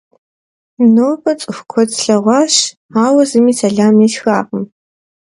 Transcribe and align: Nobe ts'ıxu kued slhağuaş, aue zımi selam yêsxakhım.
Nobe 0.93 1.31
ts'ıxu 1.39 1.63
kued 1.71 1.89
slhağuaş, 1.97 2.55
aue 3.03 3.23
zımi 3.29 3.53
selam 3.59 3.95
yêsxakhım. 4.01 4.63